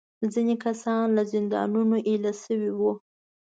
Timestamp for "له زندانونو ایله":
1.17-2.33